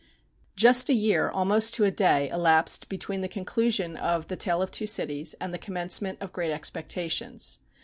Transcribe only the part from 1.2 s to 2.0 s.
almost to a